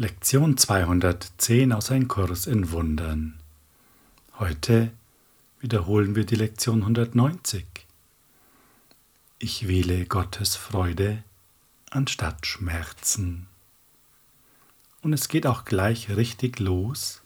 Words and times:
Lektion 0.00 0.56
210 0.56 1.72
aus 1.72 1.90
Ein 1.90 2.06
Kurs 2.06 2.46
in 2.46 2.70
Wundern. 2.70 3.40
Heute 4.38 4.92
wiederholen 5.58 6.14
wir 6.14 6.24
die 6.24 6.36
Lektion 6.36 6.82
190. 6.82 7.66
Ich 9.40 9.66
wähle 9.66 10.06
Gottes 10.06 10.54
Freude 10.54 11.24
anstatt 11.90 12.46
Schmerzen. 12.46 13.48
Und 15.02 15.14
es 15.14 15.26
geht 15.26 15.48
auch 15.48 15.64
gleich 15.64 16.10
richtig 16.10 16.60
los. 16.60 17.20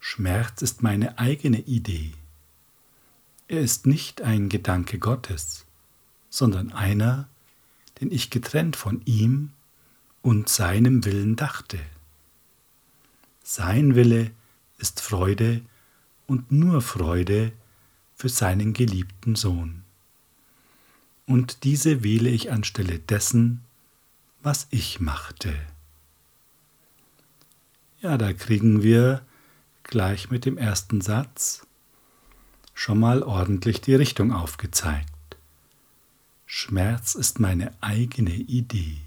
Schmerz 0.00 0.62
ist 0.62 0.82
meine 0.82 1.18
eigene 1.18 1.60
Idee. 1.60 2.12
Er 3.48 3.60
ist 3.60 3.86
nicht 3.86 4.22
ein 4.22 4.48
Gedanke 4.48 4.98
Gottes, 4.98 5.66
sondern 6.30 6.72
einer, 6.72 7.28
den 8.00 8.10
ich 8.10 8.30
getrennt 8.30 8.74
von 8.74 9.02
ihm 9.04 9.52
und 10.22 10.48
seinem 10.48 11.04
Willen 11.04 11.36
dachte. 11.36 11.78
Sein 13.42 13.94
Wille 13.94 14.30
ist 14.78 15.00
Freude 15.00 15.62
und 16.26 16.50
nur 16.52 16.80
Freude 16.80 17.52
für 18.14 18.28
seinen 18.28 18.72
geliebten 18.72 19.34
Sohn. 19.34 19.82
Und 21.26 21.64
diese 21.64 22.02
wähle 22.02 22.30
ich 22.30 22.50
anstelle 22.50 22.98
dessen, 22.98 23.60
was 24.42 24.66
ich 24.70 25.00
machte. 25.00 25.54
Ja, 28.00 28.18
da 28.18 28.32
kriegen 28.32 28.82
wir 28.82 29.24
gleich 29.82 30.30
mit 30.30 30.44
dem 30.44 30.58
ersten 30.58 31.00
Satz 31.00 31.66
schon 32.74 32.98
mal 32.98 33.22
ordentlich 33.22 33.80
die 33.80 33.94
Richtung 33.94 34.32
aufgezeigt. 34.32 35.08
Schmerz 36.46 37.14
ist 37.14 37.40
meine 37.40 37.72
eigene 37.80 38.34
Idee. 38.34 38.98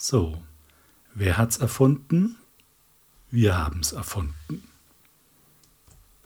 So, 0.00 0.40
wer 1.12 1.36
hat's 1.36 1.56
erfunden? 1.56 2.36
Wir 3.32 3.58
haben's 3.58 3.90
erfunden. 3.90 4.62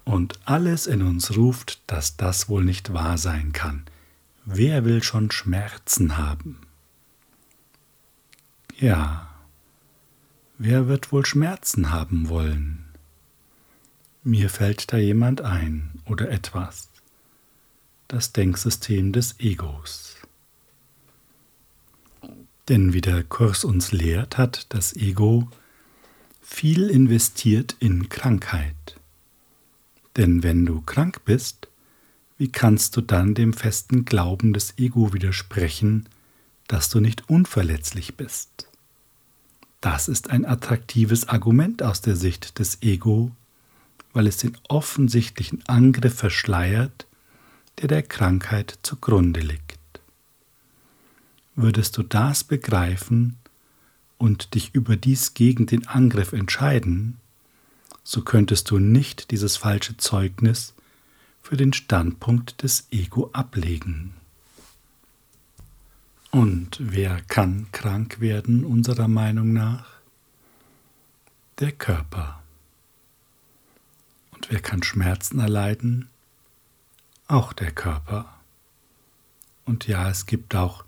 Und 0.04 0.38
alles 0.44 0.86
in 0.86 1.00
uns 1.00 1.36
ruft, 1.36 1.80
dass 1.86 2.18
das 2.18 2.50
wohl 2.50 2.64
nicht 2.64 2.92
wahr 2.92 3.16
sein 3.16 3.52
kann. 3.52 3.84
Wer 4.44 4.84
will 4.84 5.02
schon 5.02 5.30
Schmerzen 5.30 6.18
haben? 6.18 6.60
Ja, 8.76 9.28
wer 10.58 10.86
wird 10.86 11.10
wohl 11.10 11.24
Schmerzen 11.24 11.90
haben 11.90 12.28
wollen? 12.28 12.84
Mir 14.22 14.50
fällt 14.50 14.92
da 14.92 14.98
jemand 14.98 15.40
ein 15.40 16.02
oder 16.04 16.30
etwas. 16.30 16.90
Das 18.06 18.32
Denksystem 18.32 19.12
des 19.12 19.40
Egos. 19.40 20.16
Denn 22.68 22.92
wie 22.92 23.00
der 23.00 23.24
Kurs 23.24 23.64
uns 23.64 23.92
lehrt, 23.92 24.38
hat 24.38 24.66
das 24.68 24.94
Ego 24.94 25.48
viel 26.40 26.90
investiert 26.90 27.76
in 27.80 28.08
Krankheit. 28.08 28.96
Denn 30.16 30.42
wenn 30.42 30.66
du 30.66 30.80
krank 30.82 31.24
bist, 31.24 31.68
wie 32.38 32.50
kannst 32.50 32.96
du 32.96 33.00
dann 33.00 33.34
dem 33.34 33.52
festen 33.52 34.04
Glauben 34.04 34.52
des 34.52 34.78
Ego 34.78 35.12
widersprechen, 35.12 36.08
dass 36.68 36.88
du 36.88 37.00
nicht 37.00 37.28
unverletzlich 37.28 38.16
bist? 38.16 38.68
Das 39.80 40.08
ist 40.08 40.30
ein 40.30 40.44
attraktives 40.44 41.28
Argument 41.28 41.82
aus 41.82 42.00
der 42.00 42.16
Sicht 42.16 42.58
des 42.58 42.82
Ego, 42.82 43.32
weil 44.12 44.26
es 44.26 44.36
den 44.36 44.56
offensichtlichen 44.68 45.66
Angriff 45.66 46.14
verschleiert, 46.14 47.06
der 47.80 47.88
der 47.88 48.02
Krankheit 48.02 48.78
zugrunde 48.82 49.40
liegt. 49.40 49.71
Würdest 51.54 51.96
du 51.98 52.02
das 52.02 52.44
begreifen 52.44 53.36
und 54.18 54.54
dich 54.54 54.74
überdies 54.74 55.34
gegen 55.34 55.66
den 55.66 55.86
Angriff 55.86 56.32
entscheiden, 56.32 57.18
so 58.04 58.22
könntest 58.22 58.70
du 58.70 58.78
nicht 58.78 59.30
dieses 59.30 59.56
falsche 59.56 59.96
Zeugnis 59.96 60.74
für 61.42 61.56
den 61.56 61.72
Standpunkt 61.72 62.62
des 62.62 62.86
Ego 62.90 63.30
ablegen. 63.32 64.14
Und 66.30 66.78
wer 66.80 67.20
kann 67.22 67.66
krank 67.72 68.20
werden 68.20 68.64
unserer 68.64 69.08
Meinung 69.08 69.52
nach? 69.52 69.86
Der 71.58 71.72
Körper. 71.72 72.42
Und 74.30 74.50
wer 74.50 74.60
kann 74.60 74.82
Schmerzen 74.82 75.40
erleiden? 75.40 76.08
Auch 77.28 77.52
der 77.52 77.70
Körper. 77.70 78.40
Und 79.66 79.86
ja, 79.86 80.08
es 80.08 80.24
gibt 80.24 80.54
auch 80.54 80.84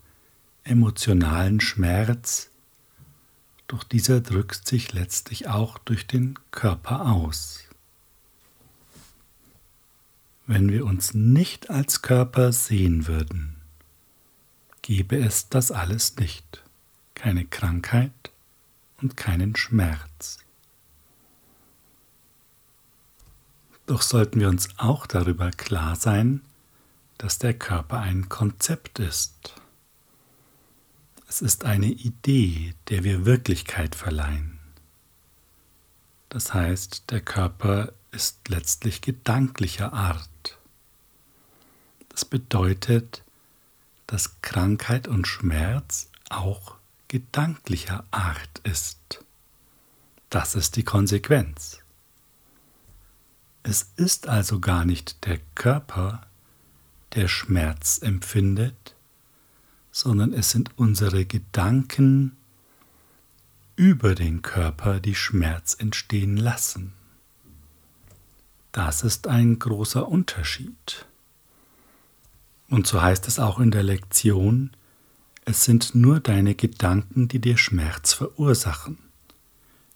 emotionalen 0.65 1.61
Schmerz, 1.61 2.51
doch 3.67 3.85
dieser 3.85 4.21
drückt 4.21 4.67
sich 4.67 4.93
letztlich 4.93 5.49
auch 5.49 5.79
durch 5.79 6.07
den 6.07 6.39
Körper 6.51 7.07
aus. 7.07 7.61
Wenn 10.47 10.71
wir 10.71 10.85
uns 10.85 11.15
nicht 11.15 11.71
als 11.71 12.03
Körper 12.03 12.53
sehen 12.53 13.07
würden, 13.07 13.57
gäbe 14.83 15.17
es 15.17 15.49
das 15.49 15.71
alles 15.71 16.17
nicht, 16.17 16.63
keine 17.15 17.47
Krankheit 17.47 18.13
und 19.01 19.17
keinen 19.17 19.57
Schmerz. 19.57 20.39
Doch 23.87 24.03
sollten 24.03 24.41
wir 24.41 24.49
uns 24.49 24.69
auch 24.79 25.07
darüber 25.07 25.51
klar 25.51 25.97
sein, 25.97 26.41
dass 27.19 27.39
der 27.39 27.55
Körper 27.55 28.01
ein 28.01 28.29
Konzept 28.29 28.99
ist. 28.99 29.55
Es 31.35 31.43
ist 31.43 31.65
eine 31.65 31.89
Idee, 31.89 32.77
der 32.91 33.03
wir 33.03 33.25
Wirklichkeit 33.27 33.97
verleihen. 33.97 34.61
Das 36.29 36.55
heißt, 36.55 37.11
der 37.11 37.23
Körper 37.23 37.93
ist 38.13 38.49
letztlich 38.49 39.01
gedanklicher 39.01 39.93
Art. 39.93 40.59
Das 42.11 42.25
bedeutet, 42.25 43.25
dass 44.07 44.43
Krankheit 44.43 45.09
und 45.09 45.27
Schmerz 45.27 46.09
auch 46.31 46.77
gedanklicher 47.09 48.05
Art 48.13 48.61
ist. 48.63 49.25
Das 50.31 50.55
ist 50.55 50.77
die 50.77 50.85
Konsequenz. 50.85 51.81
Es 53.65 53.91
ist 53.97 54.29
also 54.29 54.61
gar 54.61 54.85
nicht 54.85 55.27
der 55.27 55.41
Körper, 55.57 56.29
der 57.17 57.27
Schmerz 57.27 57.99
empfindet, 58.01 58.94
sondern 59.95 60.33
es 60.33 60.51
sind 60.51 60.73
unsere 60.77 61.25
Gedanken 61.25 62.33
über 63.77 64.17
den 64.17 64.43
Körper, 64.43 64.99
die 64.99 65.15
Schmerz 65.15 65.77
entstehen 65.79 66.37
lassen. 66.37 66.93
Das 68.73 69.05
ist 69.05 69.29
ein 69.29 69.61
großer 69.61 70.09
Unterschied. 70.09 71.07
Und 72.69 72.89
so 72.89 73.01
heißt 73.01 73.29
es 73.29 73.39
auch 73.39 73.61
in 73.61 73.71
der 73.71 73.85
Lektion, 73.85 74.73
es 75.45 75.63
sind 75.63 75.95
nur 75.95 76.19
deine 76.19 76.57
Gedanken, 76.57 77.29
die 77.29 77.39
dir 77.39 77.57
Schmerz 77.57 78.15
verursachen. 78.15 78.99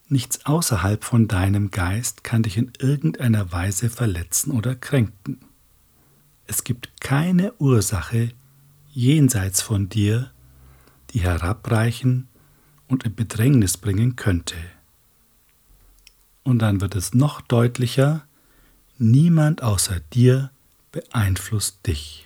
Nichts 0.09 0.47
außerhalb 0.47 1.03
von 1.03 1.27
deinem 1.27 1.73
Geist 1.73 2.23
kann 2.23 2.45
dich 2.45 2.57
in 2.57 2.71
irgendeiner 2.79 3.51
Weise 3.51 3.91
verletzen 3.91 4.53
oder 4.53 4.77
kränken. 4.77 5.41
Es 6.47 6.63
gibt 6.63 7.01
keine 7.01 7.53
Ursache, 7.55 8.31
jenseits 8.99 9.63
von 9.63 9.89
dir, 9.89 10.33
die 11.11 11.21
herabreichen 11.21 12.27
und 12.89 13.05
in 13.05 13.15
Bedrängnis 13.15 13.77
bringen 13.77 14.17
könnte. 14.17 14.57
Und 16.43 16.59
dann 16.59 16.81
wird 16.81 16.97
es 16.97 17.15
noch 17.15 17.41
deutlicher, 17.41 18.27
niemand 18.99 19.63
außer 19.63 20.01
dir 20.13 20.51
beeinflusst 20.91 21.87
dich. 21.87 22.25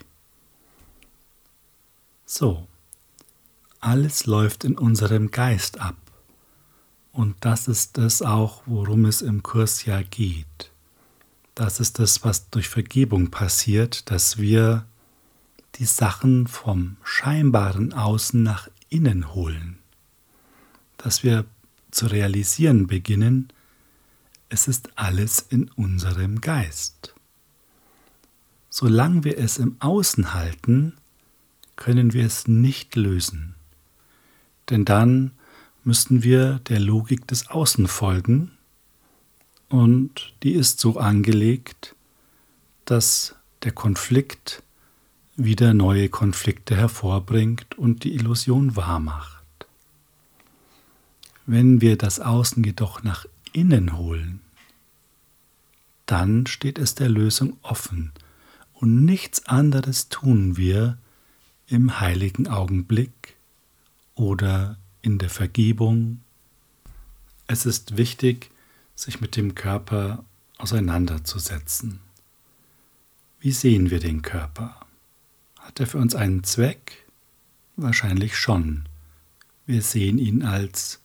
So, 2.24 2.66
alles 3.80 4.24
läuft 4.24 4.64
in 4.64 4.78
unserem 4.78 5.30
Geist 5.30 5.78
ab. 5.78 5.98
Und 7.12 7.36
das 7.40 7.68
ist 7.68 7.98
es 7.98 8.22
auch, 8.22 8.62
worum 8.64 9.04
es 9.04 9.20
im 9.20 9.42
Kurs 9.42 9.84
ja 9.84 10.00
geht. 10.00 10.70
Das 11.54 11.80
ist 11.80 12.00
es, 12.00 12.24
was 12.24 12.48
durch 12.48 12.70
Vergebung 12.70 13.30
passiert, 13.30 14.10
dass 14.10 14.38
wir 14.38 14.86
die 15.76 15.84
Sachen 15.84 16.46
vom 16.46 16.96
scheinbaren 17.02 17.92
Außen 17.92 18.42
nach 18.42 18.68
innen 18.88 19.34
holen, 19.34 19.78
dass 20.98 21.22
wir 21.22 21.44
zu 21.90 22.06
realisieren 22.06 22.86
beginnen, 22.86 23.48
es 24.48 24.68
ist 24.68 24.90
alles 24.96 25.40
in 25.40 25.70
unserem 25.70 26.40
Geist. 26.40 27.14
Solange 28.68 29.24
wir 29.24 29.38
es 29.38 29.58
im 29.58 29.76
Außen 29.80 30.34
halten, 30.34 30.94
können 31.76 32.12
wir 32.12 32.26
es 32.26 32.48
nicht 32.48 32.96
lösen, 32.96 33.54
denn 34.70 34.84
dann 34.84 35.32
müssten 35.84 36.22
wir 36.22 36.60
der 36.68 36.80
Logik 36.80 37.26
des 37.26 37.48
Außen 37.48 37.88
folgen, 37.88 38.52
und 39.68 40.34
die 40.42 40.52
ist 40.52 40.80
so 40.80 40.98
angelegt, 40.98 41.96
dass 42.84 43.34
der 43.62 43.72
Konflikt 43.72 44.62
wieder 45.44 45.74
neue 45.74 46.08
Konflikte 46.08 46.76
hervorbringt 46.76 47.78
und 47.78 48.04
die 48.04 48.14
Illusion 48.14 48.76
wahrmacht. 48.76 49.42
wenn 51.44 51.80
wir 51.80 51.98
das 51.98 52.20
Außen 52.20 52.62
jedoch 52.62 53.02
nach 53.02 53.26
innen 53.52 53.96
holen, 53.96 54.40
dann 56.06 56.46
steht 56.46 56.78
es 56.78 56.94
der 56.94 57.08
Lösung 57.08 57.56
offen 57.62 58.12
und 58.74 59.04
nichts 59.04 59.46
anderes 59.46 60.08
tun 60.08 60.56
wir 60.56 60.98
im 61.66 62.00
heiligen 62.00 62.48
Augenblick 62.48 63.36
oder 64.14 64.76
in 65.00 65.18
der 65.18 65.30
Vergebung. 65.30 66.20
Es 67.46 67.66
ist 67.66 67.96
wichtig, 67.96 68.50
sich 68.94 69.20
mit 69.20 69.36
dem 69.36 69.54
Körper 69.54 70.24
auseinanderzusetzen. 70.58 72.00
Wie 73.40 73.52
sehen 73.52 73.90
wir 73.90 73.98
den 73.98 74.22
Körper? 74.22 74.81
Hat 75.62 75.80
er 75.80 75.86
für 75.86 75.98
uns 75.98 76.14
einen 76.14 76.44
Zweck? 76.44 77.06
Wahrscheinlich 77.76 78.36
schon. 78.36 78.88
Wir 79.64 79.80
sehen 79.80 80.18
ihn 80.18 80.42
als 80.42 81.00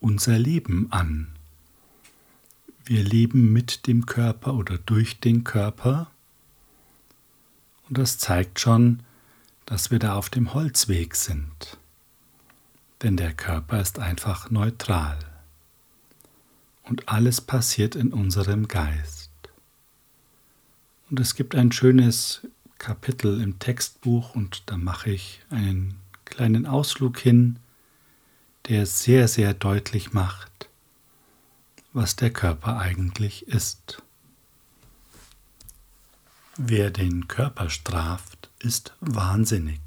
unser 0.00 0.38
Leben 0.38 0.90
an. 0.90 1.28
Wir 2.84 3.04
leben 3.04 3.52
mit 3.52 3.86
dem 3.86 4.06
Körper 4.06 4.54
oder 4.54 4.78
durch 4.78 5.20
den 5.20 5.44
Körper. 5.44 6.10
Und 7.88 7.98
das 7.98 8.18
zeigt 8.18 8.58
schon, 8.58 9.02
dass 9.66 9.90
wir 9.90 9.98
da 9.98 10.14
auf 10.14 10.30
dem 10.30 10.54
Holzweg 10.54 11.14
sind. 11.14 11.78
Denn 13.02 13.16
der 13.16 13.34
Körper 13.34 13.80
ist 13.80 13.98
einfach 13.98 14.50
neutral. 14.50 15.18
Und 16.84 17.08
alles 17.08 17.40
passiert 17.40 17.94
in 17.94 18.12
unserem 18.12 18.68
Geist. 18.68 19.30
Und 21.10 21.20
es 21.20 21.34
gibt 21.34 21.54
ein 21.54 21.70
schönes 21.70 22.46
Kapitel 22.82 23.40
im 23.40 23.60
Textbuch 23.60 24.34
und 24.34 24.64
da 24.66 24.76
mache 24.76 25.10
ich 25.10 25.40
einen 25.50 26.00
kleinen 26.24 26.66
Ausflug 26.66 27.16
hin, 27.16 27.60
der 28.66 28.86
sehr, 28.86 29.28
sehr 29.28 29.54
deutlich 29.54 30.12
macht, 30.12 30.68
was 31.92 32.16
der 32.16 32.32
Körper 32.32 32.78
eigentlich 32.78 33.46
ist. 33.46 34.02
Wer 36.56 36.90
den 36.90 37.28
Körper 37.28 37.70
straft, 37.70 38.50
ist 38.58 38.96
wahnsinnig, 38.98 39.80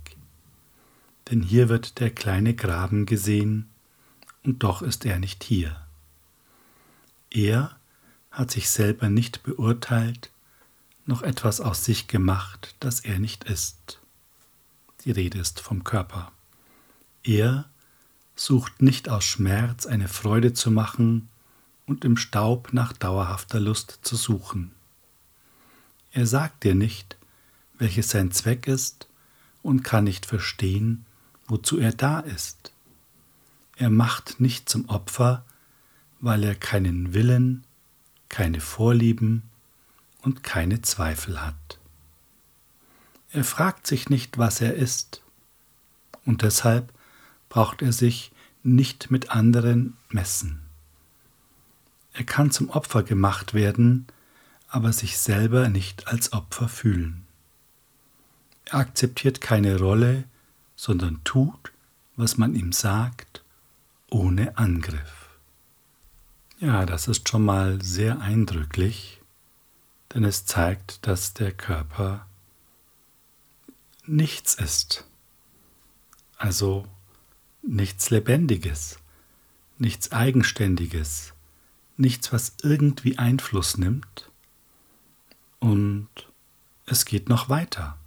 denn 1.29 1.41
hier 1.41 1.67
wird 1.67 1.99
der 1.99 2.11
kleine 2.11 2.55
Graben 2.55 3.05
gesehen, 3.05 3.67
und 4.45 4.63
doch 4.63 4.81
ist 4.81 5.03
er 5.03 5.19
nicht 5.19 5.43
hier. 5.43 5.85
Er 7.29 7.75
hat 8.31 8.51
sich 8.51 8.69
selber 8.69 9.09
nicht 9.09 9.43
beurteilt, 9.43 10.31
noch 11.05 11.21
etwas 11.21 11.61
aus 11.61 11.85
sich 11.85 12.07
gemacht, 12.07 12.75
das 12.79 12.99
er 12.99 13.19
nicht 13.19 13.43
ist. 13.45 13.99
Die 15.03 15.11
Rede 15.11 15.39
ist 15.39 15.59
vom 15.59 15.83
Körper. 15.83 16.31
Er 17.23 17.65
sucht 18.35 18.81
nicht 18.81 19.07
aus 19.09 19.23
Schmerz 19.23 19.85
eine 19.85 20.07
Freude 20.07 20.53
zu 20.53 20.71
machen 20.71 21.29
und 21.85 22.03
im 22.03 22.17
Staub 22.17 22.73
nach 22.73 22.93
dauerhafter 22.93 23.59
Lust 23.59 23.99
zu 24.01 24.15
suchen. 24.15 24.71
Er 26.11 26.25
sagt 26.25 26.63
dir 26.63 26.75
nicht, 26.75 27.17
welches 27.77 28.09
sein 28.09 28.31
Zweck 28.31 28.67
ist 28.67 29.07
und 29.61 29.83
kann 29.83 30.05
nicht 30.05 30.25
verstehen, 30.25 31.05
wozu 31.47 31.77
er 31.77 31.91
da 31.91 32.19
ist. 32.19 32.71
Er 33.75 33.89
macht 33.89 34.39
nicht 34.39 34.69
zum 34.69 34.87
Opfer, 34.89 35.45
weil 36.19 36.43
er 36.43 36.55
keinen 36.55 37.13
Willen, 37.13 37.63
keine 38.29 38.61
Vorlieben 38.61 39.43
und 40.25 40.43
keine 40.43 40.81
Zweifel 40.81 41.41
hat. 41.41 41.79
Er 43.31 43.43
fragt 43.43 43.87
sich 43.87 44.09
nicht, 44.09 44.37
was 44.37 44.59
er 44.59 44.73
ist, 44.73 45.21
und 46.25 46.41
deshalb 46.41 46.91
braucht 47.49 47.81
er 47.81 47.93
sich 47.93 48.31
nicht 48.63 49.11
mit 49.11 49.29
anderen 49.29 49.95
messen. 50.09 50.61
Er 52.13 52.23
kann 52.23 52.49
zum 52.49 52.69
Opfer 52.69 53.03
gemacht 53.03 53.53
werden, 53.53 54.07
aber 54.67 54.91
sich 54.91 55.17
selber 55.17 55.69
nicht 55.69 56.07
als 56.07 56.33
Opfer 56.33 56.67
fühlen. 56.67 57.25
Er 58.65 58.79
akzeptiert 58.79 59.41
keine 59.41 59.77
Rolle, 59.77 60.23
sondern 60.75 61.23
tut, 61.23 61.71
was 62.15 62.37
man 62.37 62.55
ihm 62.55 62.71
sagt, 62.71 63.43
ohne 64.09 64.57
Angriff. 64.57 65.37
Ja, 66.59 66.85
das 66.85 67.07
ist 67.07 67.29
schon 67.29 67.43
mal 67.43 67.81
sehr 67.81 68.21
eindrücklich, 68.21 69.21
denn 70.15 70.23
es 70.23 70.45
zeigt, 70.45 71.05
dass 71.05 71.33
der 71.33 71.51
Körper 71.51 72.25
nichts 74.05 74.55
ist. 74.55 75.05
Also 76.37 76.87
nichts 77.61 78.09
Lebendiges, 78.11 78.97
nichts 79.77 80.13
Eigenständiges, 80.13 81.33
nichts, 81.97 82.31
was 82.31 82.53
irgendwie 82.63 83.17
Einfluss 83.17 83.77
nimmt. 83.77 84.31
Und 85.59 86.07
es 86.85 87.03
geht 87.03 87.27
noch 87.27 87.49
weiter. 87.49 87.97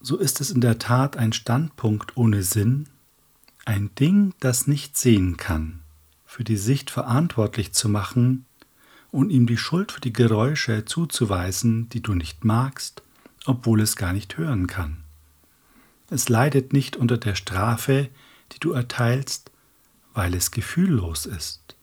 So 0.00 0.18
ist 0.18 0.42
es 0.42 0.50
in 0.50 0.60
der 0.60 0.78
Tat 0.78 1.16
ein 1.16 1.32
Standpunkt 1.32 2.18
ohne 2.18 2.42
Sinn, 2.42 2.86
ein 3.64 3.94
Ding, 3.94 4.34
das 4.40 4.66
nicht 4.66 4.96
sehen 4.98 5.38
kann, 5.38 5.80
für 6.26 6.44
die 6.44 6.58
Sicht 6.58 6.90
verantwortlich 6.90 7.72
zu 7.72 7.88
machen 7.88 8.45
und 9.10 9.30
ihm 9.30 9.46
die 9.46 9.56
Schuld 9.56 9.92
für 9.92 10.00
die 10.00 10.12
Geräusche 10.12 10.84
zuzuweisen, 10.84 11.88
die 11.88 12.02
du 12.02 12.14
nicht 12.14 12.44
magst, 12.44 13.02
obwohl 13.44 13.80
es 13.80 13.96
gar 13.96 14.12
nicht 14.12 14.36
hören 14.36 14.66
kann. 14.66 14.98
Es 16.10 16.28
leidet 16.28 16.72
nicht 16.72 16.96
unter 16.96 17.18
der 17.18 17.34
Strafe, 17.34 18.08
die 18.52 18.60
du 18.60 18.72
erteilst, 18.72 19.50
weil 20.14 20.34
es 20.34 20.50
gefühllos 20.50 21.26
ist. 21.26 21.76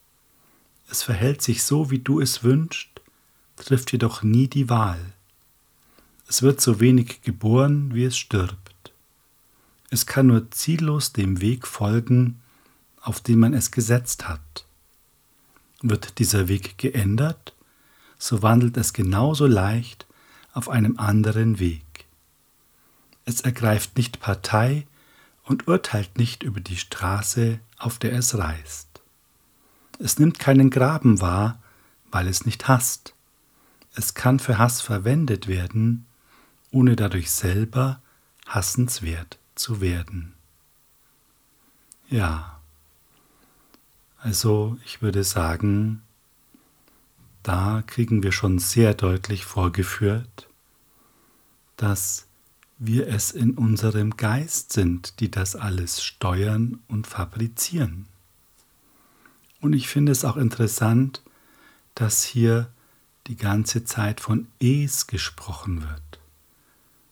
Es 0.90 1.04
verhält 1.04 1.42
sich 1.42 1.64
so, 1.64 1.92
wie 1.92 2.00
du 2.00 2.20
es 2.20 2.44
wünschst, 2.44 3.02
trifft 3.56 3.92
jedoch 3.92 4.24
nie 4.24 4.48
die 4.48 4.70
Wahl. 4.70 5.00
Es 6.28 6.42
wird 6.42 6.62
so 6.62 6.80
wenig 6.80 7.22
geboren, 7.22 7.94
wie 7.94 8.06
es 8.06 8.18
stirbt. 8.18 8.92
Es 9.90 10.06
kann 10.06 10.28
nur 10.28 10.50
ziellos 10.52 11.14
dem 11.14 11.42
Weg 11.42 11.68
folgen, 11.68 12.42
auf 13.02 13.22
den 13.22 13.40
man 13.40 13.54
es 13.54 13.72
gesetzt 13.72 14.28
hat. 14.28 14.66
Wird 15.84 16.18
dieser 16.18 16.48
Weg 16.48 16.78
geändert, 16.78 17.54
so 18.18 18.42
wandelt 18.42 18.78
es 18.78 18.94
genauso 18.94 19.46
leicht 19.46 20.08
auf 20.54 20.70
einem 20.70 20.98
anderen 20.98 21.60
Weg. 21.60 21.84
Es 23.26 23.42
ergreift 23.42 23.98
nicht 23.98 24.22
Partei 24.22 24.88
und 25.44 25.68
urteilt 25.68 26.18
nicht 26.18 26.42
über 26.42 26.62
die 26.62 26.78
Straße, 26.78 27.60
auf 27.78 28.00
der 28.00 28.14
es 28.14 28.38
reist. 28.38 29.02
Es 30.00 30.20
nimmt 30.20 30.40
keinen 30.40 30.70
Graben 30.70 31.20
wahr, 31.20 31.62
weil 32.12 32.30
es 32.30 32.46
nicht 32.46 32.70
hasst. 32.70 33.14
Es 33.94 34.14
kann 34.14 34.40
für 34.40 34.58
Hass 34.58 34.80
verwendet 34.80 35.50
werden, 35.50 36.06
ohne 36.72 36.96
dadurch 36.96 37.30
selber 37.30 38.02
hassenswert 38.48 39.38
zu 39.56 39.82
werden. 39.82 40.34
Ja, 42.10 42.53
also 44.24 44.78
ich 44.86 45.02
würde 45.02 45.26
sagen, 45.26 46.02
da 47.44 47.84
kriegen 47.86 48.24
wir 48.24 48.32
schon 48.32 48.58
sehr 48.58 48.94
deutlich 48.94 49.44
vorgeführt, 49.44 50.48
dass 51.76 52.26
wir 52.78 53.08
es 53.08 53.32
in 53.32 53.52
unserem 53.58 54.16
Geist 54.16 54.72
sind, 54.72 55.20
die 55.20 55.30
das 55.30 55.58
alles 55.58 56.02
steuern 56.02 56.80
und 56.88 57.06
fabrizieren. 57.06 58.06
Und 59.60 59.74
ich 59.74 59.90
finde 59.90 60.14
es 60.14 60.24
auch 60.24 60.38
interessant, 60.38 61.22
dass 61.94 62.24
hier 62.24 62.70
die 63.28 63.36
ganze 63.36 63.84
Zeit 63.84 64.22
von 64.22 64.48
Es 64.60 65.08
gesprochen 65.08 65.82
wird. 65.82 66.20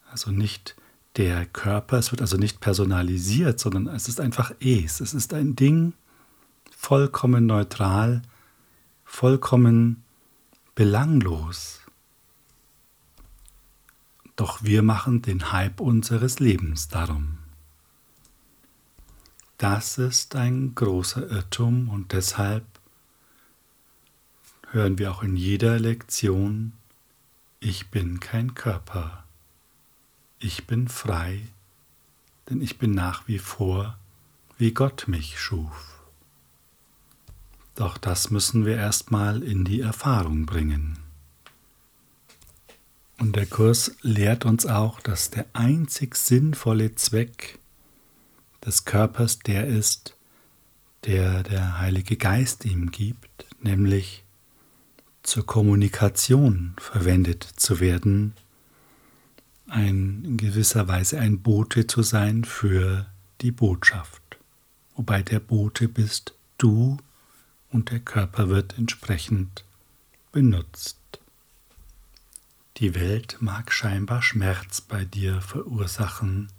Also 0.10 0.32
nicht 0.32 0.78
der 1.18 1.46
Körper, 1.46 1.98
es 1.98 2.12
wird 2.12 2.22
also 2.22 2.38
nicht 2.38 2.62
personalisiert, 2.62 3.60
sondern 3.60 3.88
es 3.88 4.08
ist 4.08 4.22
einfach 4.22 4.54
Es. 4.62 5.02
Es 5.02 5.14
ist 5.14 5.34
ein 5.34 5.58
Ding, 5.58 5.94
vollkommen 6.92 7.46
neutral, 7.46 8.22
vollkommen 9.06 10.04
belanglos. 10.76 11.80
Doch 14.36 14.62
wir 14.62 14.84
machen 14.84 15.22
den 15.22 15.54
Hype 15.54 15.80
unseres 15.80 16.42
Lebens 16.42 16.90
darum. 16.90 17.38
Das 19.58 19.98
ist 20.00 20.36
ein 20.36 20.76
großer 20.76 21.30
Irrtum 21.30 21.88
und 21.88 22.12
deshalb 22.12 22.66
hören 24.72 24.98
wir 24.98 25.14
auch 25.14 25.24
in 25.24 25.38
jeder 25.38 25.80
Lektion, 25.80 26.74
ich 27.62 27.90
bin 27.90 28.20
kein 28.20 28.54
Körper, 28.54 29.24
ich 30.40 30.68
bin 30.68 30.90
frei, 30.90 31.48
denn 32.50 32.60
ich 32.60 32.80
bin 32.80 32.92
nach 32.92 33.30
wie 33.30 33.40
vor, 33.40 33.98
wie 34.58 34.74
Gott 34.74 35.08
mich 35.08 35.40
schuf. 35.40 36.01
Doch 37.76 37.98
das 37.98 38.30
müssen 38.30 38.66
wir 38.66 38.76
erstmal 38.76 39.44
in 39.44 39.64
die 39.64 39.82
Erfahrung 39.82 40.46
bringen. 40.46 41.00
Und 43.20 43.36
der 43.36 43.46
Kurs 43.46 43.96
lehrt 44.02 44.46
uns 44.46 44.66
auch, 44.66 45.00
dass 45.00 45.30
der 45.30 45.46
einzig 45.54 46.16
sinnvolle 46.16 46.96
Zweck 46.96 47.60
des 48.66 48.86
Körpers 48.86 49.40
der 49.40 49.68
ist, 49.68 50.16
der 51.06 51.44
der 51.44 51.80
Heilige 51.80 52.18
Geist 52.18 52.66
ihm 52.66 52.92
gibt, 52.92 53.46
nämlich 53.62 54.24
zur 55.24 55.46
Kommunikation 55.46 56.74
verwendet 56.78 57.44
zu 57.44 57.80
werden, 57.80 58.34
ein, 59.68 60.24
in 60.26 60.38
gewisser 60.38 60.88
Weise 60.88 61.20
ein 61.20 61.42
Bote 61.42 61.88
zu 61.88 62.02
sein 62.02 62.44
für 62.44 63.06
die 63.42 63.52
Botschaft, 63.52 64.22
wobei 64.96 65.22
der 65.22 65.40
Bote 65.40 65.88
bist 65.88 66.34
du 66.58 66.98
und 67.72 67.90
der 67.90 68.00
Körper 68.00 68.50
wird 68.50 68.78
entsprechend 68.78 69.64
benutzt. 70.32 70.98
Die 72.78 72.96
Welt 72.96 73.38
mag 73.40 73.72
scheinbar 73.72 74.22
Schmerz 74.22 74.82
bei 74.82 75.06
dir 75.06 75.42
verursachen, 75.42 76.52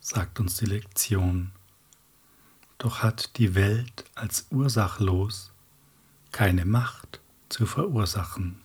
sagt 0.00 0.40
uns 0.40 0.56
die 0.56 0.66
Lektion. 0.66 1.52
Doch 2.78 3.02
hat 3.02 3.36
die 3.38 3.54
Welt 3.54 4.04
als 4.14 4.46
ursachlos 4.50 5.50
keine 6.32 6.64
Macht 6.64 7.20
zu 7.48 7.66
verursachen. 7.66 8.60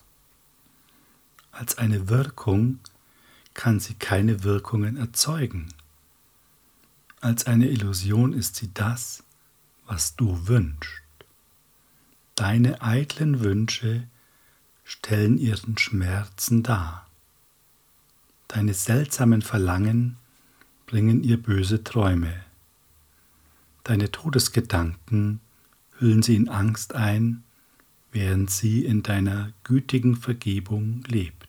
Als 1.52 1.78
eine 1.78 2.10
Wirkung 2.10 2.80
kann 3.54 3.80
sie 3.80 3.94
keine 3.96 4.44
Wirkungen 4.44 4.98
erzeugen. 4.98 5.74
Als 7.22 7.46
eine 7.46 7.70
Illusion 7.70 8.34
ist 8.34 8.56
sie 8.56 8.74
das, 8.74 9.24
was 9.86 10.16
du 10.16 10.48
wünschst. 10.48 11.03
Deine 12.36 12.82
eitlen 12.82 13.42
Wünsche 13.42 14.08
stellen 14.84 15.38
ihren 15.38 15.78
Schmerzen 15.78 16.64
dar. 16.64 17.08
Deine 18.48 18.74
seltsamen 18.74 19.42
Verlangen 19.42 20.18
bringen 20.86 21.24
ihr 21.24 21.42
böse 21.42 21.84
Träume. 21.84 22.34
Deine 23.84 24.12
Todesgedanken 24.12 25.42
hüllen 25.98 26.24
sie 26.24 26.36
in 26.36 26.50
Angst 26.50 26.96
ein, 26.96 27.44
während 28.12 28.52
sie 28.52 28.86
in 28.86 29.04
deiner 29.04 29.52
gütigen 29.64 30.16
Vergebung 30.16 31.04
lebt. 31.08 31.48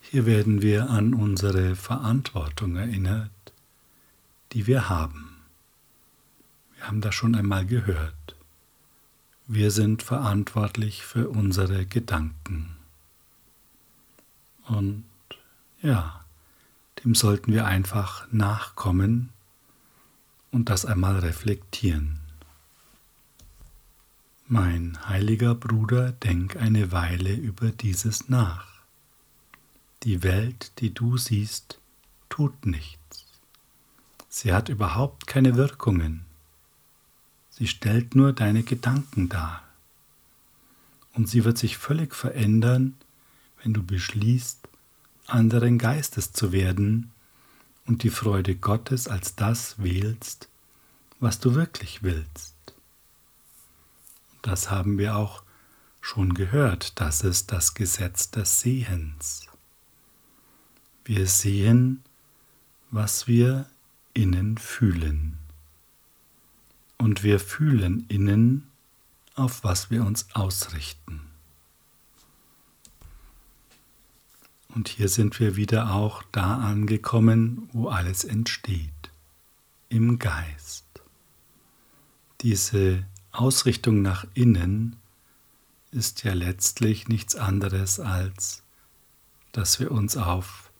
Hier 0.00 0.24
werden 0.24 0.62
wir 0.62 0.88
an 0.88 1.14
unsere 1.14 1.76
Verantwortung 1.76 2.76
erinnert, 2.76 3.30
die 4.52 4.66
wir 4.66 4.88
haben. 4.88 5.27
Wir 6.78 6.86
haben 6.86 7.00
das 7.00 7.14
schon 7.14 7.34
einmal 7.34 7.66
gehört. 7.66 8.36
Wir 9.48 9.72
sind 9.72 10.02
verantwortlich 10.02 11.04
für 11.04 11.28
unsere 11.28 11.86
Gedanken. 11.86 12.76
Und 14.68 15.04
ja, 15.82 16.24
dem 17.02 17.16
sollten 17.16 17.52
wir 17.52 17.66
einfach 17.66 18.30
nachkommen 18.30 19.30
und 20.52 20.68
das 20.68 20.84
einmal 20.84 21.18
reflektieren. 21.18 22.20
Mein 24.46 24.98
heiliger 25.08 25.56
Bruder, 25.56 26.12
denk 26.12 26.56
eine 26.56 26.92
Weile 26.92 27.34
über 27.34 27.70
dieses 27.70 28.28
nach. 28.28 28.66
Die 30.04 30.22
Welt, 30.22 30.72
die 30.78 30.94
du 30.94 31.16
siehst, 31.16 31.80
tut 32.28 32.66
nichts. 32.66 33.26
Sie 34.28 34.52
hat 34.52 34.68
überhaupt 34.68 35.26
keine 35.26 35.56
Wirkungen. 35.56 36.27
Sie 37.58 37.66
stellt 37.66 38.14
nur 38.14 38.32
deine 38.32 38.62
Gedanken 38.62 39.28
dar. 39.28 39.64
Und 41.14 41.28
sie 41.28 41.44
wird 41.44 41.58
sich 41.58 41.76
völlig 41.76 42.14
verändern, 42.14 42.96
wenn 43.60 43.74
du 43.74 43.82
beschließt, 43.82 44.68
anderen 45.26 45.76
Geistes 45.76 46.32
zu 46.32 46.52
werden 46.52 47.10
und 47.84 48.04
die 48.04 48.10
Freude 48.10 48.54
Gottes 48.54 49.08
als 49.08 49.34
das 49.34 49.82
wählst, 49.82 50.48
was 51.18 51.40
du 51.40 51.56
wirklich 51.56 52.04
willst. 52.04 52.54
Das 54.42 54.70
haben 54.70 54.96
wir 54.96 55.16
auch 55.16 55.42
schon 56.00 56.34
gehört, 56.34 57.00
das 57.00 57.22
ist 57.22 57.50
das 57.50 57.74
Gesetz 57.74 58.30
des 58.30 58.60
Sehens. 58.60 59.46
Wir 61.04 61.26
sehen, 61.26 62.04
was 62.92 63.26
wir 63.26 63.66
innen 64.14 64.58
fühlen 64.58 65.37
und 66.98 67.22
wir 67.22 67.40
fühlen 67.40 68.04
innen, 68.08 68.68
auf 69.34 69.64
was 69.64 69.90
wir 69.90 70.04
uns 70.04 70.26
ausrichten. 70.34 71.20
Und 74.74 74.88
hier 74.88 75.08
sind 75.08 75.40
wir 75.40 75.56
wieder 75.56 75.94
auch 75.94 76.22
da 76.30 76.58
angekommen, 76.58 77.68
wo 77.72 77.88
alles 77.88 78.24
entsteht, 78.24 79.10
im 79.88 80.18
Geist. 80.18 80.84
Diese 82.42 83.04
Ausrichtung 83.32 84.02
nach 84.02 84.26
innen 84.34 84.96
ist 85.90 86.22
ja 86.24 86.34
letztlich 86.34 87.08
nichts 87.08 87.34
anderes 87.34 87.98
als, 87.98 88.62
dass 89.52 89.80
wir 89.80 89.90
uns 89.90 90.16
auf 90.16 90.70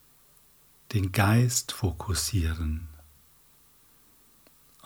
den 0.92 1.12
Geist 1.12 1.72
fokussieren, 1.72 2.88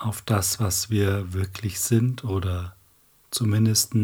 auf 0.02 0.20
das, 0.22 0.58
was 0.58 0.90
wir 0.90 1.32
wirklich 1.32 1.80
sind 1.80 2.24
oder 2.24 2.74
zumindest 3.30 3.94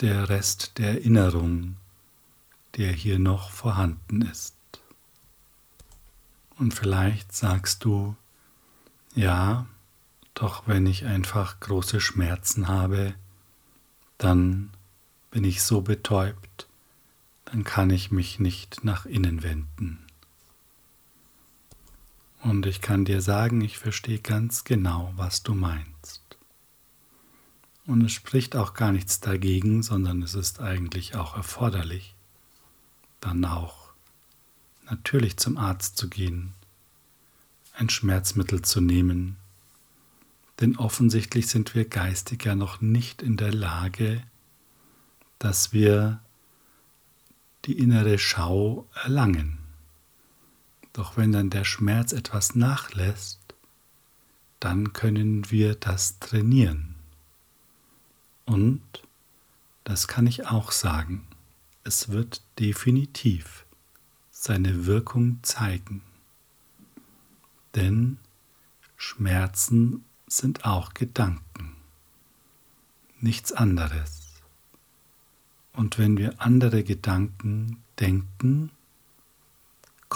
der 0.00 0.28
Rest 0.28 0.78
der 0.78 0.90
Erinnerung, 0.90 1.76
der 2.76 2.92
hier 2.92 3.18
noch 3.18 3.50
vorhanden 3.50 4.22
ist. 4.22 4.54
Und 6.58 6.74
vielleicht 6.74 7.34
sagst 7.34 7.84
du, 7.84 8.16
ja, 9.14 9.66
doch 10.34 10.66
wenn 10.66 10.86
ich 10.86 11.06
einfach 11.06 11.60
große 11.60 12.00
Schmerzen 12.00 12.68
habe, 12.68 13.14
dann 14.18 14.70
bin 15.30 15.44
ich 15.44 15.62
so 15.62 15.80
betäubt, 15.80 16.68
dann 17.46 17.64
kann 17.64 17.90
ich 17.90 18.10
mich 18.10 18.38
nicht 18.38 18.84
nach 18.84 19.06
innen 19.06 19.42
wenden. 19.42 20.05
Und 22.46 22.64
ich 22.64 22.80
kann 22.80 23.04
dir 23.04 23.22
sagen, 23.22 23.60
ich 23.60 23.76
verstehe 23.76 24.20
ganz 24.20 24.62
genau, 24.62 25.12
was 25.16 25.42
du 25.42 25.52
meinst. 25.52 26.22
Und 27.86 28.04
es 28.04 28.12
spricht 28.12 28.54
auch 28.54 28.72
gar 28.72 28.92
nichts 28.92 29.18
dagegen, 29.18 29.82
sondern 29.82 30.22
es 30.22 30.34
ist 30.34 30.60
eigentlich 30.60 31.16
auch 31.16 31.36
erforderlich, 31.36 32.14
dann 33.18 33.44
auch 33.44 33.88
natürlich 34.88 35.38
zum 35.38 35.58
Arzt 35.58 35.96
zu 35.96 36.08
gehen, 36.08 36.52
ein 37.72 37.88
Schmerzmittel 37.88 38.62
zu 38.62 38.80
nehmen, 38.80 39.38
denn 40.60 40.76
offensichtlich 40.76 41.48
sind 41.48 41.74
wir 41.74 41.84
geistig 41.88 42.44
ja 42.44 42.54
noch 42.54 42.80
nicht 42.80 43.22
in 43.22 43.36
der 43.36 43.52
Lage, 43.52 44.22
dass 45.40 45.72
wir 45.72 46.20
die 47.64 47.76
innere 47.76 48.20
Schau 48.20 48.86
erlangen. 48.94 49.65
Doch 50.96 51.18
wenn 51.18 51.30
dann 51.30 51.50
der 51.50 51.64
Schmerz 51.64 52.12
etwas 52.12 52.54
nachlässt, 52.54 53.38
dann 54.60 54.94
können 54.94 55.50
wir 55.50 55.74
das 55.74 56.18
trainieren. 56.20 56.94
Und, 58.46 58.80
das 59.84 60.08
kann 60.08 60.26
ich 60.26 60.46
auch 60.46 60.72
sagen, 60.72 61.26
es 61.84 62.08
wird 62.08 62.40
definitiv 62.58 63.66
seine 64.30 64.86
Wirkung 64.86 65.40
zeigen. 65.42 66.00
Denn 67.74 68.16
Schmerzen 68.96 70.02
sind 70.26 70.64
auch 70.64 70.94
Gedanken, 70.94 71.76
nichts 73.20 73.52
anderes. 73.52 74.40
Und 75.74 75.98
wenn 75.98 76.16
wir 76.16 76.40
andere 76.40 76.84
Gedanken 76.84 77.82
denken, 78.00 78.70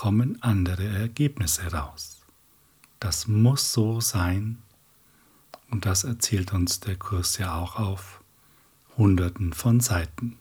kommen 0.01 0.43
andere 0.43 0.87
Ergebnisse 0.87 1.63
heraus. 1.63 2.23
Das 3.01 3.29
muss 3.29 3.75
so 3.75 4.01
sein 4.01 4.57
und 5.69 5.85
das 5.85 6.05
erzählt 6.05 6.55
uns 6.55 6.81
der 6.81 6.97
Kurs 6.97 7.37
ja 7.37 7.55
auch 7.55 7.77
auf 7.77 8.23
Hunderten 8.97 9.53
von 9.53 9.81
Seiten. 9.81 10.39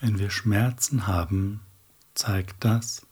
Wenn 0.00 0.18
wir 0.18 0.28
Schmerzen 0.28 1.06
haben, 1.06 1.60
zeigt 2.12 2.62
das, 2.62 3.06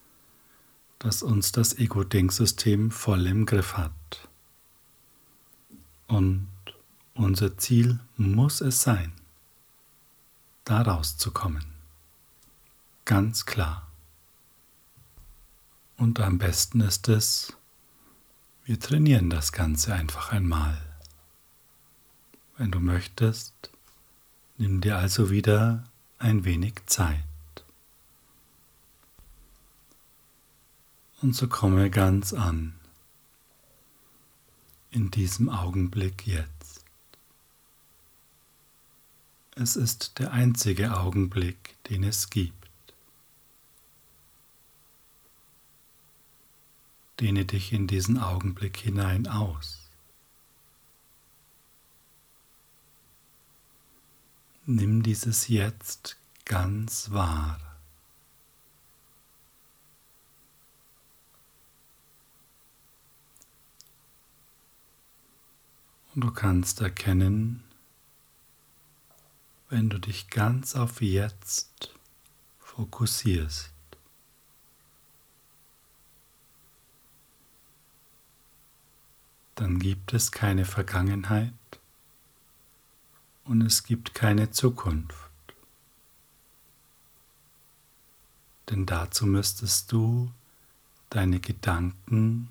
dass 0.99 1.22
uns 1.22 1.52
das 1.52 1.78
Ego-Denksystem 1.78 2.90
voll 2.90 3.26
im 3.26 3.46
Griff 3.46 3.78
hat. 3.78 4.28
Und 6.06 6.49
unser 7.14 7.56
Ziel 7.56 7.99
muss 8.18 8.61
es 8.61 8.82
sein, 8.82 9.14
da 10.64 10.82
rauszukommen. 10.82 11.64
Ganz 13.06 13.46
klar. 13.46 13.87
Und 16.02 16.18
am 16.18 16.38
besten 16.38 16.80
ist 16.80 17.06
es, 17.06 17.56
wir 18.64 18.80
trainieren 18.80 19.30
das 19.30 19.52
Ganze 19.52 19.94
einfach 19.94 20.32
einmal. 20.32 20.82
Wenn 22.56 22.73
du 22.73 22.80
möchtest, 22.80 23.71
nimm 24.59 24.80
dir 24.80 24.97
also 24.97 25.30
wieder 25.30 25.85
ein 26.18 26.44
wenig 26.44 26.75
Zeit. 26.87 27.23
Und 31.21 31.37
so 31.37 31.47
komme 31.47 31.88
ganz 31.88 32.32
an. 32.32 32.75
in 34.90 35.12
diesem 35.12 35.50
Augenblick 35.50 36.26
jetzt. 36.26 36.85
Es 39.54 39.76
ist 39.76 40.18
der 40.18 40.32
einzige 40.32 40.99
Augenblick, 40.99 41.76
den 41.88 42.02
es 42.02 42.28
gibt. 42.28 42.62
Dehne 47.22 47.44
dich 47.44 47.72
in 47.72 47.86
diesen 47.86 48.18
Augenblick 48.18 48.76
hinein 48.78 49.28
aus. 49.28 49.78
Nimm 54.66 55.04
dieses 55.04 55.46
Jetzt 55.46 56.16
ganz 56.44 57.12
wahr. 57.12 57.60
Und 66.16 66.24
du 66.24 66.32
kannst 66.32 66.80
erkennen, 66.80 67.62
wenn 69.68 69.88
du 69.88 70.00
dich 70.00 70.28
ganz 70.28 70.74
auf 70.74 71.00
jetzt 71.00 71.94
fokussierst. 72.58 73.71
Dann 79.62 79.78
gibt 79.78 80.12
es 80.12 80.33
keine 80.33 80.64
Vergangenheit 80.64 81.52
und 83.45 83.62
es 83.62 83.85
gibt 83.85 84.12
keine 84.12 84.50
Zukunft. 84.50 85.31
Denn 88.69 88.87
dazu 88.87 89.25
müsstest 89.25 89.92
du 89.92 90.33
deine 91.11 91.38
Gedanken 91.38 92.49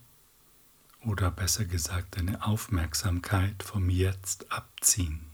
oder 1.01 1.31
besser 1.31 1.65
gesagt 1.65 2.15
deine 2.15 2.45
Aufmerksamkeit 2.45 3.61
vom 3.61 3.89
Jetzt 3.89 4.49
abziehen. 4.49 5.30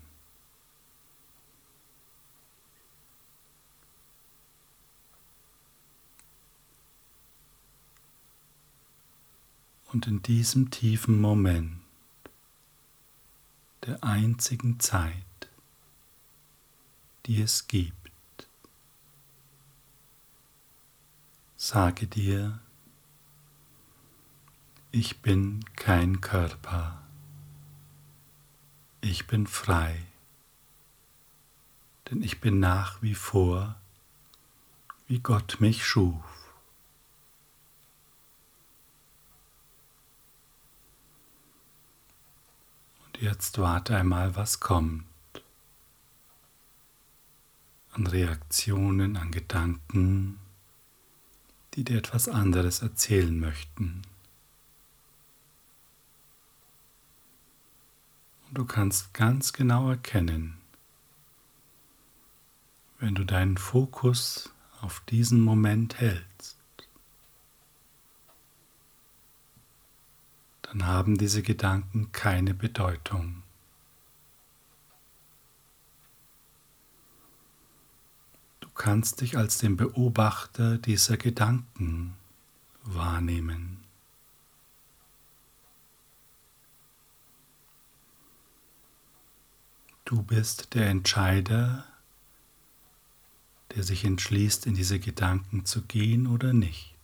Und 9.97 10.05
in 10.05 10.21
diesem 10.21 10.69
tiefen 10.69 11.19
Moment 11.19 11.79
der 13.83 14.03
einzigen 14.03 14.79
Zeit, 14.79 15.49
die 17.25 17.41
es 17.41 17.67
gibt, 17.67 18.47
sage 21.55 22.05
dir, 22.05 22.59
ich 24.91 25.23
bin 25.23 25.65
kein 25.75 26.21
Körper. 26.21 27.01
Ich 29.01 29.25
bin 29.25 29.47
frei, 29.47 30.05
denn 32.11 32.21
ich 32.21 32.39
bin 32.39 32.59
nach 32.59 33.01
wie 33.01 33.15
vor, 33.15 33.75
wie 35.07 35.17
Gott 35.17 35.57
mich 35.59 35.87
schuf. 35.87 36.37
Und 43.06 43.06
jetzt 43.19 43.57
warte 43.57 43.95
einmal, 43.95 44.35
was 44.35 44.59
kommt. 44.59 45.03
An 47.91 48.07
Reaktionen, 48.07 49.17
an 49.17 49.31
Gedanken, 49.31 50.39
die 51.73 51.83
dir 51.83 51.97
etwas 51.97 52.29
anderes 52.29 52.81
erzählen 52.81 53.39
möchten. 53.39 54.03
Und 58.47 58.57
du 58.57 58.65
kannst 58.65 59.13
ganz 59.13 59.53
genau 59.53 59.89
erkennen, 59.89 60.57
wenn 62.99 63.15
du 63.15 63.25
deinen 63.25 63.57
Fokus 63.57 64.51
auf 64.81 65.01
diesen 65.09 65.41
Moment 65.41 65.99
hältst, 65.99 66.56
dann 70.77 70.85
haben 70.87 71.17
diese 71.17 71.41
Gedanken 71.41 72.11
keine 72.11 72.53
Bedeutung. 72.53 73.41
Du 78.59 78.69
kannst 78.75 79.21
dich 79.21 79.37
als 79.37 79.57
den 79.57 79.75
Beobachter 79.75 80.77
dieser 80.77 81.17
Gedanken 81.17 82.15
wahrnehmen. 82.83 83.83
Du 90.05 90.21
bist 90.21 90.75
der 90.75 90.89
Entscheider, 90.89 91.85
der 93.75 93.81
sich 93.81 94.05
entschließt, 94.05 94.67
in 94.67 94.75
diese 94.75 94.99
Gedanken 94.99 95.65
zu 95.65 95.81
gehen 95.81 96.27
oder 96.27 96.53
nicht. 96.53 96.96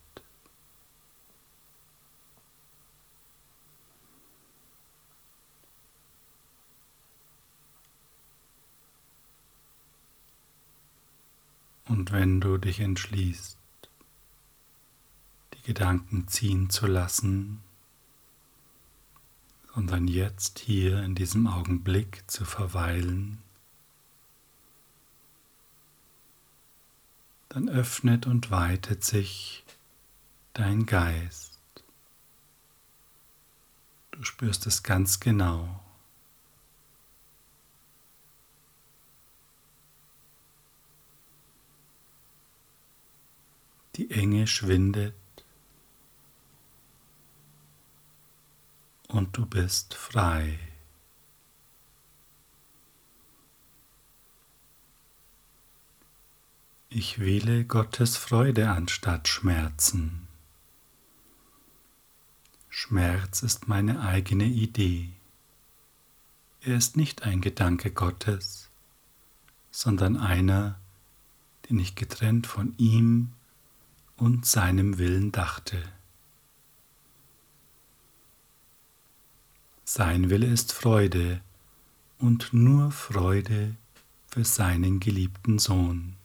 Und 12.04 12.12
wenn 12.12 12.38
du 12.38 12.58
dich 12.58 12.80
entschließt, 12.80 13.56
die 15.54 15.62
Gedanken 15.62 16.28
ziehen 16.28 16.68
zu 16.68 16.86
lassen, 16.86 17.62
sondern 19.74 20.06
jetzt 20.06 20.58
hier 20.58 21.02
in 21.02 21.14
diesem 21.14 21.46
Augenblick 21.46 22.24
zu 22.26 22.44
verweilen, 22.44 23.38
dann 27.48 27.70
öffnet 27.70 28.26
und 28.26 28.50
weitet 28.50 29.02
sich 29.02 29.64
dein 30.52 30.84
Geist. 30.84 31.58
Du 34.10 34.22
spürst 34.24 34.66
es 34.66 34.82
ganz 34.82 35.20
genau. 35.20 35.82
Die 43.96 44.10
Enge 44.10 44.46
schwindet 44.46 45.14
und 49.06 49.36
du 49.36 49.46
bist 49.46 49.94
frei. 49.94 50.58
Ich 56.88 57.20
wähle 57.20 57.64
Gottes 57.64 58.16
Freude 58.16 58.70
anstatt 58.70 59.28
Schmerzen. 59.28 60.26
Schmerz 62.68 63.42
ist 63.42 63.68
meine 63.68 64.00
eigene 64.00 64.46
Idee. 64.46 65.10
Er 66.60 66.76
ist 66.76 66.96
nicht 66.96 67.22
ein 67.22 67.40
Gedanke 67.40 67.92
Gottes, 67.92 68.70
sondern 69.70 70.16
einer, 70.16 70.80
den 71.68 71.78
ich 71.78 71.94
getrennt 71.94 72.48
von 72.48 72.74
ihm 72.78 73.32
und 74.16 74.46
seinem 74.46 74.98
Willen 74.98 75.32
dachte. 75.32 75.82
Sein 79.84 80.30
Wille 80.30 80.46
ist 80.46 80.72
Freude 80.72 81.40
und 82.18 82.52
nur 82.52 82.90
Freude 82.90 83.76
für 84.28 84.44
seinen 84.44 84.98
geliebten 84.98 85.58
Sohn. 85.58 86.16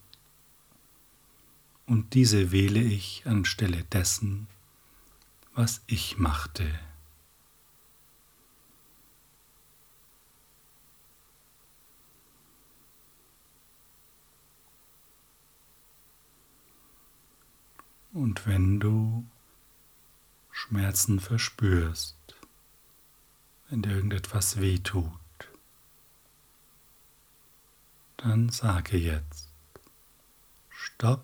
Und 1.86 2.14
diese 2.14 2.52
wähle 2.52 2.82
ich 2.82 3.24
anstelle 3.26 3.84
dessen, 3.84 4.48
was 5.56 5.82
ich 5.88 6.18
machte. 6.18 6.80
Und 18.20 18.46
wenn 18.46 18.82
du 18.82 19.26
Schmerzen 20.52 21.22
verspürst, 21.22 22.18
wenn 23.70 23.82
dir 23.82 23.92
irgendetwas 23.92 24.60
weh 24.60 24.78
tut, 24.80 25.14
dann 28.18 28.50
sage 28.50 28.98
jetzt, 28.98 29.48
stopp, 30.70 31.24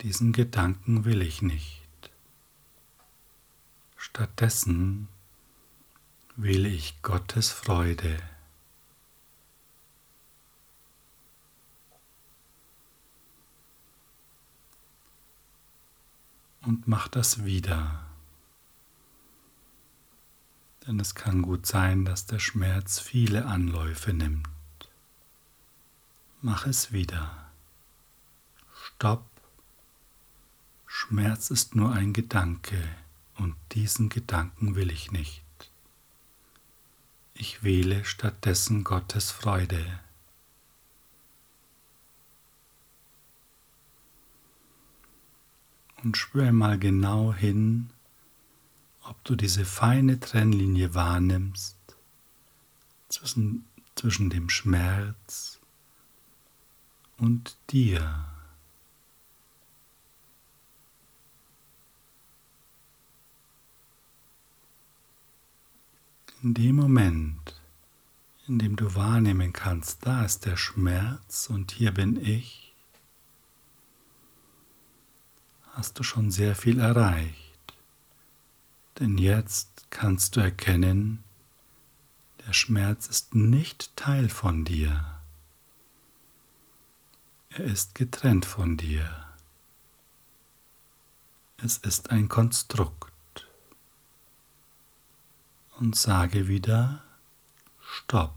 diesen 0.00 0.32
Gedanken 0.32 1.04
will 1.04 1.22
ich 1.22 1.42
nicht. 1.42 2.10
Stattdessen 3.96 5.06
wähle 6.34 6.68
ich 6.68 7.00
Gottes 7.02 7.52
Freude. 7.52 8.18
Und 16.66 16.88
mach 16.88 17.06
das 17.06 17.44
wieder. 17.44 18.04
Denn 20.84 20.98
es 20.98 21.14
kann 21.14 21.42
gut 21.42 21.64
sein, 21.64 22.04
dass 22.04 22.26
der 22.26 22.40
Schmerz 22.40 22.98
viele 22.98 23.46
Anläufe 23.46 24.12
nimmt. 24.12 24.48
Mach 26.42 26.66
es 26.66 26.90
wieder. 26.90 27.46
Stopp. 28.84 29.24
Schmerz 30.88 31.50
ist 31.50 31.76
nur 31.76 31.92
ein 31.92 32.12
Gedanke 32.12 32.82
und 33.36 33.54
diesen 33.70 34.08
Gedanken 34.08 34.74
will 34.74 34.90
ich 34.90 35.12
nicht. 35.12 35.44
Ich 37.34 37.62
wähle 37.62 38.04
stattdessen 38.04 38.82
Gottes 38.82 39.30
Freude. 39.30 40.00
Und 46.02 46.16
spüre 46.16 46.52
mal 46.52 46.78
genau 46.78 47.32
hin, 47.32 47.90
ob 49.02 49.22
du 49.24 49.34
diese 49.34 49.64
feine 49.64 50.20
Trennlinie 50.20 50.94
wahrnimmst 50.94 51.76
zwischen, 53.08 53.64
zwischen 53.94 54.30
dem 54.30 54.48
Schmerz 54.48 55.60
und 57.18 57.56
dir. 57.70 58.26
In 66.42 66.54
dem 66.54 66.76
Moment, 66.76 67.60
in 68.46 68.58
dem 68.58 68.76
du 68.76 68.94
wahrnehmen 68.94 69.52
kannst, 69.52 70.06
da 70.06 70.24
ist 70.24 70.44
der 70.44 70.56
Schmerz 70.56 71.48
und 71.48 71.72
hier 71.72 71.92
bin 71.92 72.22
ich, 72.22 72.65
hast 75.76 75.98
du 75.98 76.02
schon 76.02 76.30
sehr 76.30 76.56
viel 76.56 76.80
erreicht. 76.80 77.36
Denn 78.98 79.18
jetzt 79.18 79.86
kannst 79.90 80.34
du 80.34 80.40
erkennen, 80.40 81.22
der 82.46 82.54
Schmerz 82.54 83.08
ist 83.08 83.34
nicht 83.34 83.94
Teil 83.94 84.30
von 84.30 84.64
dir. 84.64 85.20
Er 87.50 87.64
ist 87.64 87.94
getrennt 87.94 88.46
von 88.46 88.78
dir. 88.78 89.26
Es 91.58 91.76
ist 91.76 92.10
ein 92.10 92.28
Konstrukt. 92.28 93.12
Und 95.78 95.94
sage 95.94 96.48
wieder, 96.48 97.02
stopp. 97.82 98.34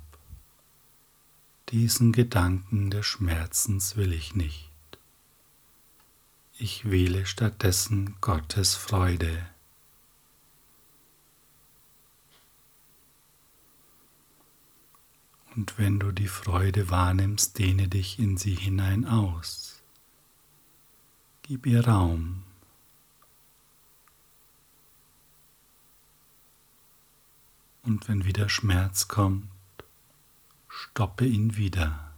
Diesen 1.69 2.11
Gedanken 2.11 2.91
des 2.91 3.05
Schmerzens 3.05 3.95
will 3.95 4.11
ich 4.11 4.35
nicht. 4.35 4.68
Ich 6.61 6.91
wähle 6.91 7.25
stattdessen 7.25 8.17
Gottes 8.19 8.75
Freude. 8.75 9.49
Und 15.55 15.77
wenn 15.77 16.01
du 16.01 16.11
die 16.11 16.27
Freude 16.27 16.89
wahrnimmst, 16.89 17.57
dehne 17.57 17.87
dich 17.87 18.19
in 18.19 18.35
sie 18.35 18.55
hinein 18.55 19.05
aus. 19.05 19.81
Gib 21.43 21.65
ihr 21.65 21.87
Raum. 21.87 22.43
Und 27.83 28.09
wenn 28.09 28.25
wieder 28.25 28.49
Schmerz 28.49 29.07
kommt, 29.07 29.47
stoppe 30.67 31.25
ihn 31.25 31.55
wieder. 31.55 32.08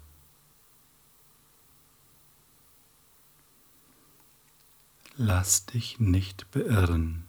Lass 5.18 5.66
dich 5.66 6.00
nicht 6.00 6.50
beirren. 6.52 7.26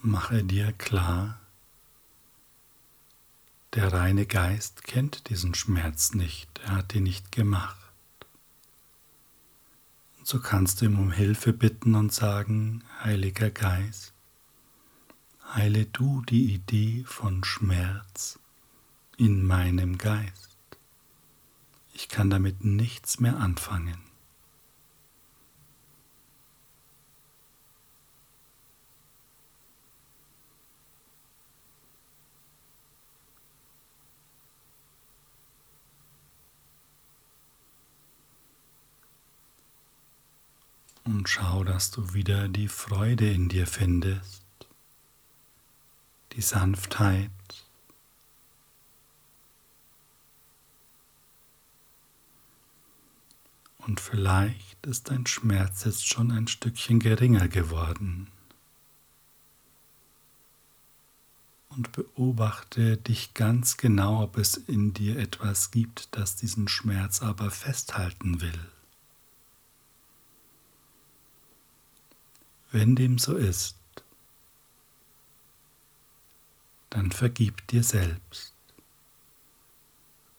Mache 0.00 0.44
dir 0.44 0.72
klar, 0.72 1.40
der 3.74 3.92
reine 3.92 4.24
Geist 4.24 4.84
kennt 4.84 5.28
diesen 5.28 5.54
Schmerz 5.54 6.14
nicht, 6.14 6.60
er 6.60 6.76
hat 6.76 6.94
ihn 6.94 7.02
nicht 7.02 7.32
gemacht. 7.32 7.76
Und 10.18 10.28
so 10.28 10.40
kannst 10.40 10.80
du 10.80 10.84
ihm 10.84 11.00
um 11.00 11.10
Hilfe 11.10 11.52
bitten 11.52 11.96
und 11.96 12.12
sagen, 12.12 12.84
Heiliger 13.02 13.50
Geist, 13.50 14.14
heile 15.54 15.86
du 15.86 16.22
die 16.22 16.54
Idee 16.54 17.04
von 17.06 17.44
Schmerz 17.44 18.38
in 19.16 19.44
meinem 19.44 19.98
Geist. 19.98 20.58
Ich 21.92 22.08
kann 22.08 22.30
damit 22.30 22.64
nichts 22.64 23.20
mehr 23.20 23.38
anfangen. 23.38 23.98
Und 41.04 41.28
schau, 41.28 41.62
dass 41.62 41.92
du 41.92 42.14
wieder 42.14 42.48
die 42.48 42.68
Freude 42.68 43.30
in 43.30 43.48
dir 43.48 43.66
findest, 43.66 44.45
die 46.36 46.42
Sanftheit. 46.42 47.30
Und 53.78 54.00
vielleicht 54.00 54.84
ist 54.84 55.10
dein 55.10 55.26
Schmerz 55.26 55.84
jetzt 55.84 56.06
schon 56.06 56.30
ein 56.30 56.46
Stückchen 56.46 57.00
geringer 57.00 57.48
geworden. 57.48 58.28
Und 61.70 61.92
beobachte 61.92 62.96
dich 62.96 63.32
ganz 63.32 63.76
genau, 63.76 64.22
ob 64.22 64.36
es 64.36 64.56
in 64.56 64.92
dir 64.92 65.18
etwas 65.18 65.70
gibt, 65.70 66.08
das 66.16 66.36
diesen 66.36 66.68
Schmerz 66.68 67.22
aber 67.22 67.50
festhalten 67.50 68.40
will. 68.40 68.58
Wenn 72.72 72.96
dem 72.96 73.18
so 73.18 73.36
ist, 73.36 73.76
dann 76.96 77.12
vergib 77.12 77.66
dir 77.66 77.82
selbst 77.82 78.54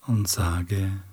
und 0.07 0.27
sage, 0.27 1.03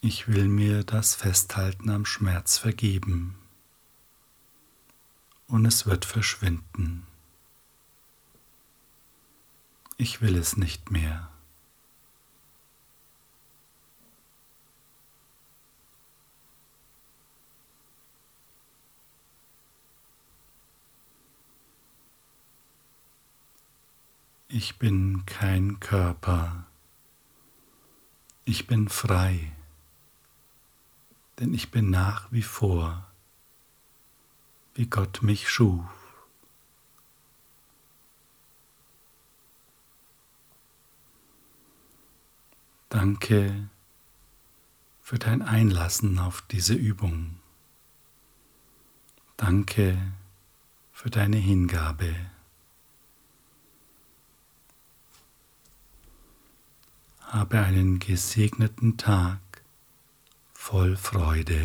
ich 0.00 0.28
will 0.28 0.46
mir 0.46 0.84
das 0.84 1.16
Festhalten 1.16 1.90
am 1.90 2.06
Schmerz 2.06 2.56
vergeben 2.56 3.36
und 5.48 5.66
es 5.66 5.86
wird 5.86 6.04
verschwinden. 6.04 7.04
Ich 9.96 10.20
will 10.20 10.36
es 10.36 10.56
nicht 10.56 10.92
mehr. 10.92 11.28
Ich 24.50 24.78
bin 24.78 25.26
kein 25.26 25.78
Körper. 25.78 26.64
Ich 28.46 28.66
bin 28.66 28.88
frei, 28.88 29.52
denn 31.38 31.52
ich 31.52 31.70
bin 31.70 31.90
nach 31.90 32.32
wie 32.32 32.42
vor, 32.42 33.06
wie 34.72 34.86
Gott 34.86 35.22
mich 35.22 35.50
schuf. 35.50 35.84
Danke 42.88 43.68
für 45.02 45.18
dein 45.18 45.42
Einlassen 45.42 46.18
auf 46.18 46.40
diese 46.50 46.72
Übung. 46.72 47.38
Danke 49.36 50.10
für 50.90 51.10
deine 51.10 51.36
Hingabe. 51.36 52.16
Habe 57.30 57.60
einen 57.60 57.98
gesegneten 57.98 58.96
Tag 58.96 59.38
voll 60.54 60.96
Freude. 60.96 61.58